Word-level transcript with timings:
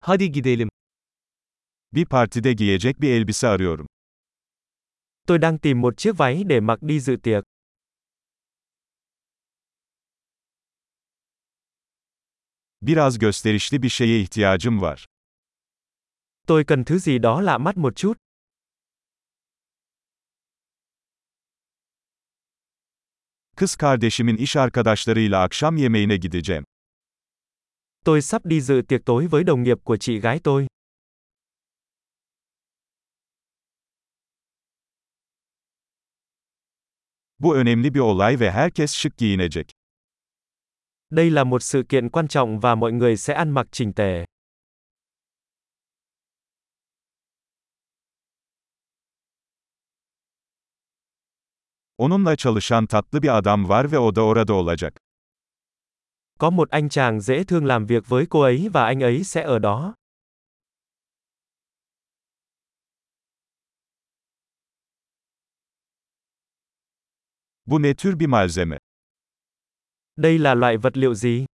Hadi 0.00 0.32
gidelim. 0.32 0.68
Bir 1.92 2.06
partide 2.06 2.52
giyecek 2.52 3.00
bir 3.00 3.10
elbise 3.10 3.48
arıyorum. 3.48 3.86
Tôi 5.26 5.42
đang 5.42 5.58
tìm 5.58 5.80
một 5.80 5.98
chiếc 5.98 6.18
váy 6.18 6.44
để 6.48 6.60
mặc 6.60 6.78
đi 6.82 7.00
dự 7.00 7.16
tiệc. 7.22 7.44
Biraz 12.82 13.18
gösterişli 13.18 13.82
bir 13.82 13.88
şeye 13.88 14.20
ihtiyacım 14.20 14.80
var. 14.80 15.06
Tôi 16.46 16.64
cần 16.64 16.84
thứ 16.84 16.98
gì 16.98 17.18
đó 17.18 17.40
lạ 17.40 17.58
mắt 17.58 17.76
một 17.76 17.96
chút. 17.96 18.18
Kız 23.56 23.76
kardeşimin 23.76 24.36
iş 24.36 24.56
arkadaşlarıyla 24.56 25.42
akşam 25.42 25.76
yemeğine 25.76 26.16
gideceğim. 26.16 26.64
Tôi 28.04 28.22
sắp 28.22 28.46
đi 28.46 28.60
dự 28.60 28.82
tiệc 28.88 29.00
tối 29.04 29.26
với 29.26 29.44
đồng 29.44 29.62
nghiệp 29.62 29.78
của 29.84 29.96
chị 29.96 30.20
gái 30.20 30.40
tôi. 30.44 30.66
Bu 37.38 37.54
önemli 37.54 37.90
bir 37.94 38.00
olay 38.00 38.36
ve 38.36 38.50
herkes 38.50 38.94
şık 38.94 39.16
giyinecek. 39.18 39.66
Đây 41.10 41.30
là 41.30 41.44
một 41.44 41.62
sự 41.62 41.82
kiện 41.88 42.08
quan 42.08 42.28
trọng 42.28 42.60
và 42.60 42.74
mọi 42.74 42.92
người 42.92 43.16
sẽ 43.16 43.34
ăn 43.34 43.50
mặc 43.50 43.66
chỉnh 43.72 43.92
tề. 43.92 44.24
Onunla 51.96 52.36
çalışan 52.36 52.86
tatlı 52.86 53.22
bir 53.22 53.28
adam 53.28 53.68
var 53.68 53.92
ve 53.92 53.98
o 53.98 54.12
da 54.12 54.22
orada 54.22 54.54
olacak. 54.54 55.09
Có 56.40 56.50
một 56.50 56.70
anh 56.70 56.88
chàng 56.88 57.20
dễ 57.20 57.44
thương 57.44 57.64
làm 57.64 57.86
việc 57.86 58.08
với 58.08 58.26
cô 58.30 58.40
ấy 58.40 58.68
và 58.72 58.84
anh 58.84 59.00
ấy 59.02 59.24
sẽ 59.24 59.42
ở 59.42 59.58
đó. 59.58 59.94
Bu 67.66 67.78
ne 67.78 67.92
tür 67.94 68.16
bir 68.16 68.28
malzeme? 68.28 68.78
Đây 70.16 70.38
là 70.38 70.54
loại 70.54 70.76
vật 70.76 70.96
liệu 70.96 71.14
gì? 71.14 71.46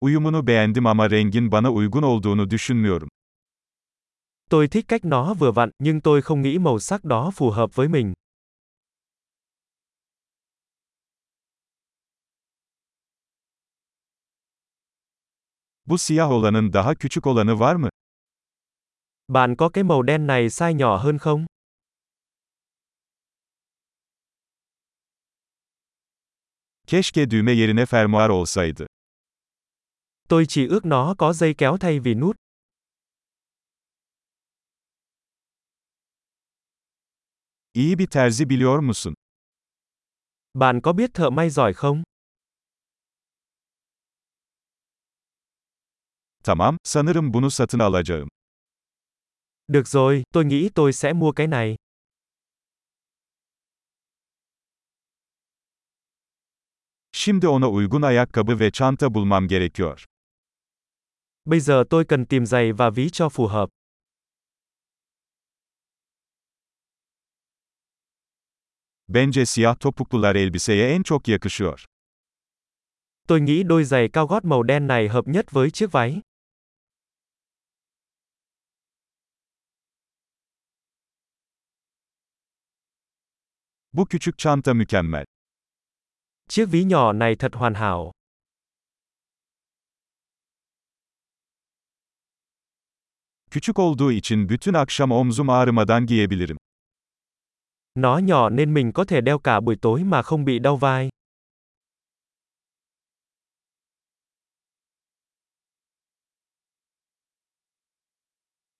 Uyumunu 0.00 0.42
beğendim 0.42 0.86
ama 0.86 1.08
rengin 1.08 1.50
bana 1.50 1.68
uygun 1.68 2.02
olduğunu 2.02 2.50
düşünmüyorum. 2.50 3.08
Tôi 4.50 4.68
thích 4.68 4.84
cách 4.88 5.04
nó 5.04 5.34
vừa 5.34 5.52
vặn, 5.52 5.70
nhưng 5.78 6.00
tôi 6.00 6.22
không 6.22 6.42
nghĩ 6.42 6.58
màu 6.58 6.78
sắc 6.78 7.04
đó 7.04 7.30
phù 7.34 7.50
hợp 7.50 7.74
với 7.74 7.88
mình. 7.88 8.14
Bu 15.88 15.98
siyah 15.98 16.30
olanın 16.30 16.72
daha 16.72 16.94
küçük 16.94 17.26
olanı 17.26 17.60
var 17.60 17.76
mı? 17.76 17.88
Bạn 19.28 19.56
có 19.56 19.68
cái 19.68 19.84
màu 19.84 20.02
đen 20.02 20.26
này 20.26 20.48
size 20.48 20.72
nhỏ 20.72 20.96
hơn 20.96 21.18
không? 21.18 21.46
Keşke 26.86 27.30
düğme 27.30 27.52
yerine 27.52 27.86
fermuar 27.86 28.28
olsaydı. 28.28 28.86
Tôi 30.28 30.46
chỉ 30.46 30.66
ước 30.68 30.84
nó 30.84 31.14
có 31.18 31.32
dây 31.32 31.54
kéo 31.54 31.76
thay 31.78 32.00
vì 32.00 32.14
nút. 32.14 32.36
İyi 37.74 37.98
bir 37.98 38.06
terzi 38.06 38.48
biliyor 38.48 38.78
musun? 38.78 39.14
Bạn 40.54 40.80
có 40.80 40.92
biết 40.92 41.14
thợ 41.14 41.30
may 41.30 41.50
giỏi 41.50 41.74
không? 41.74 42.02
Tamam, 46.48 46.76
sanırım 46.84 47.32
bunu 47.32 47.50
satın 47.50 47.78
alacağım. 47.78 48.28
Được 49.68 49.88
rồi, 49.88 50.22
tôi 50.32 50.44
nghĩ 50.44 50.68
tôi 50.74 50.92
sẽ 50.92 51.12
mua 51.12 51.32
cái 51.32 51.46
này. 51.46 51.76
Şimdi 57.12 57.48
ona 57.48 57.68
uygun 57.68 58.02
ayakkabı 58.02 58.60
ve 58.60 58.70
çanta 58.70 59.14
bulmam 59.14 59.48
gerekiyor. 59.48 60.04
Bây 61.44 61.60
giờ 61.60 61.84
tôi 61.90 62.04
cần 62.04 62.24
tìm 62.24 62.46
giày 62.46 62.72
và 62.72 62.90
ví 62.90 63.08
cho 63.10 63.28
phù 63.28 63.46
hợp. 63.46 63.68
Bence 69.08 69.46
siyah 69.46 69.76
topuklular 69.80 70.36
elbiseye 70.36 70.88
en 70.94 71.02
çok 71.02 71.28
yakışıyor. 71.28 71.84
Tôi 73.28 73.40
nghĩ 73.40 73.62
đôi 73.62 73.84
giày 73.84 74.08
cao 74.08 74.26
gót 74.26 74.44
màu 74.44 74.62
đen 74.62 74.86
này 74.86 75.08
hợp 75.08 75.28
nhất 75.28 75.46
với 75.50 75.70
chiếc 75.70 75.92
váy. 75.92 76.20
Bu 83.92 84.06
küçük 84.06 84.38
çanta 84.38 84.74
mükemmel. 84.74 85.24
Chiếc 86.48 86.72
ví 86.72 86.84
nhỏ 86.84 87.12
này 87.12 87.36
thật 87.36 87.54
hoàn 87.54 87.74
hảo. 87.74 88.12
Küçük 93.50 93.78
olduğu 93.78 94.12
için 94.12 94.48
bütün 94.48 94.74
akşam 94.74 95.10
omzum 95.12 95.50
ağrımadan 95.50 96.06
giyebilirim. 96.06 96.56
Nó 97.94 98.18
nhỏ 98.18 98.50
nên 98.50 98.74
mình 98.74 98.92
có 98.92 99.04
thể 99.04 99.20
đeo 99.20 99.38
cả 99.38 99.60
buổi 99.60 99.76
tối 99.82 100.04
mà 100.04 100.22
không 100.22 100.44
bị 100.44 100.58
đau 100.58 100.76
vai. 100.76 101.08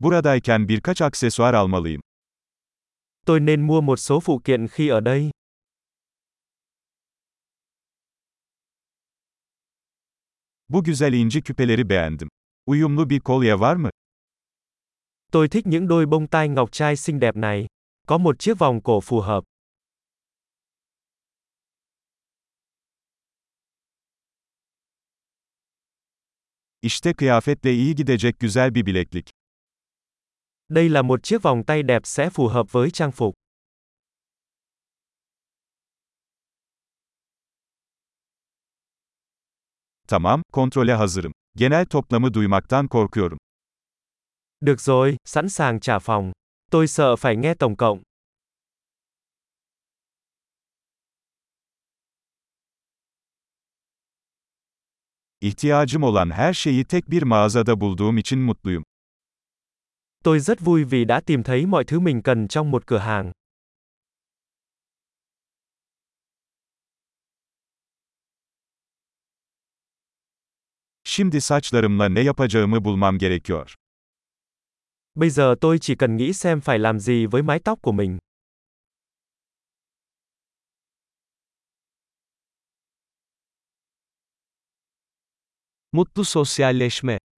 Buradayken 0.00 0.68
birkaç 0.68 1.02
aksesuar 1.02 1.54
almalıyım. 1.54 2.00
Tôi 3.26 3.40
nên 3.40 3.66
mua 3.66 3.80
một 3.80 3.96
số 3.96 4.20
phụ 4.20 4.40
kiện 4.44 4.68
khi 4.68 4.88
ở 4.88 5.00
đây. 5.00 5.30
Bu 10.68 10.84
güzel 10.84 11.12
inci 11.14 11.42
küpeleri 11.42 11.88
beğendim. 11.88 12.28
Uyumlu 12.66 13.10
bir 13.10 13.20
kolye 13.20 13.54
var 13.60 13.76
mı? 13.76 13.90
Tôi 15.32 15.48
thích 15.48 15.66
những 15.66 15.88
đôi 15.88 16.06
bông 16.06 16.26
tai 16.26 16.48
ngọc 16.48 16.72
trai 16.72 16.96
xinh 16.96 17.20
đẹp 17.20 17.36
này. 17.36 17.66
Có 18.06 18.18
một 18.18 18.38
chiếc 18.38 18.58
vòng 18.58 18.80
cổ 18.82 19.00
phù 19.00 19.20
hợp. 19.20 19.44
İşte 26.82 27.10
kıyafetle 27.10 27.70
iyi 27.70 27.94
gidecek 27.94 28.40
güzel 28.40 28.74
bir 28.74 28.86
bileklik. 28.86 29.30
Đây 30.68 30.88
là 30.88 31.02
một 31.02 31.22
chiếc 31.22 31.42
vòng 31.42 31.64
tay 31.66 31.82
đẹp 31.82 32.02
sẽ 32.04 32.30
phù 32.30 32.48
hợp 32.48 32.72
với 32.72 32.90
trang 32.90 33.12
phục. 33.12 33.34
Tamam, 40.08 40.42
kontrole 40.52 40.94
hazırım. 40.94 41.32
Genel 41.54 41.84
toplamı 41.84 42.34
duymaktan 42.34 42.88
korkuyorum. 42.88 43.38
Được 44.60 44.80
rồi, 44.80 45.16
sẵn 45.24 45.48
sàng 45.48 45.80
trả 45.80 45.98
phòng. 45.98 46.32
Tôi 46.70 46.86
sợ 46.86 47.16
phải 47.16 47.36
nghe 47.36 47.54
tổng 47.54 47.76
cộng. 47.76 48.02
İhtiyacım 55.40 56.02
olan 56.02 56.30
her 56.30 56.52
şeyi 56.54 56.84
tek 56.84 57.10
bir 57.10 57.22
mağazada 57.22 57.80
bulduğum 57.80 58.18
için 58.18 58.38
mutluyum. 58.38 58.84
Tôi 60.24 60.40
rất 60.40 60.60
vui 60.60 60.84
vì 60.84 61.04
đã 61.04 61.20
tìm 61.20 61.42
thấy 61.42 61.66
mọi 61.66 61.84
thứ 61.84 62.00
mình 62.00 62.22
cần 62.22 62.48
trong 62.48 62.70
một 62.70 62.86
cửa 62.86 62.98
hàng. 62.98 63.32
Şimdi 71.04 71.40
saçlarımla 71.40 72.08
ne 72.08 72.20
yapacağımı 72.20 72.84
bulmam 72.84 73.18
gerekiyor. 73.18 73.74
Bây 75.14 75.30
giờ 75.30 75.54
tôi 75.60 75.78
chỉ 75.78 75.94
cần 75.94 76.16
nghĩ 76.16 76.32
xem 76.32 76.60
phải 76.60 76.78
làm 76.78 77.00
gì 77.00 77.26
với 77.26 77.42
mái 77.42 77.58
tóc 77.58 77.78
của 77.82 77.92
mình. 77.92 78.18
Mutlu 85.92 86.24
sosyalleşme 86.24 87.18